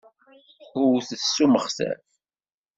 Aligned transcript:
Wwtet 0.87 1.21
s 1.33 1.37
umextaf. 1.45 2.01